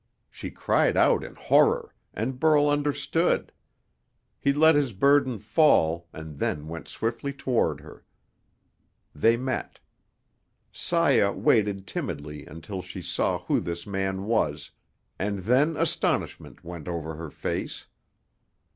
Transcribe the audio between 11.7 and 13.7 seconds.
timidly until she saw who